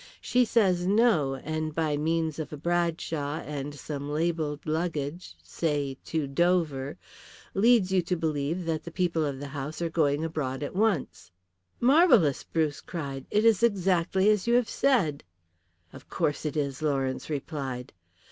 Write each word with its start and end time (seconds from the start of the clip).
She 0.19 0.45
says 0.45 0.87
no, 0.87 1.35
and 1.35 1.75
by 1.75 1.95
means 1.95 2.39
of 2.39 2.51
a 2.51 2.57
Bradshaw 2.57 3.37
and 3.41 3.75
some 3.75 4.09
labelled 4.11 4.65
luggage 4.65 5.35
say 5.43 5.95
to 6.05 6.25
Dover 6.25 6.97
leads 7.53 7.91
you 7.91 8.01
to 8.01 8.15
believe 8.15 8.65
that 8.65 8.81
the 8.83 8.89
people 8.89 9.23
of 9.23 9.39
the 9.39 9.49
house 9.49 9.79
are 9.79 9.91
going 9.91 10.23
abroad 10.25 10.63
at 10.63 10.75
once." 10.75 11.29
"Marvellous!" 11.79 12.43
Bruce 12.43 12.81
cried. 12.81 13.27
"It 13.29 13.45
is 13.45 13.61
exactly 13.61 14.27
as 14.31 14.47
you 14.47 14.55
have 14.55 14.67
said." 14.69 15.23
"Of 15.93 16.09
course 16.09 16.45
it 16.47 16.57
is," 16.57 16.81
Lawrence 16.81 17.29
replied. 17.29 17.93